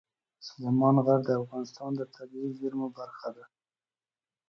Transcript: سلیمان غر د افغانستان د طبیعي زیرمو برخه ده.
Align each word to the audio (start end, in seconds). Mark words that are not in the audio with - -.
سلیمان 0.47 0.95
غر 1.05 1.19
د 1.25 1.29
افغانستان 1.41 1.91
د 1.95 2.01
طبیعي 2.15 2.51
زیرمو 2.59 2.87
برخه 2.97 3.29
ده. 3.35 3.45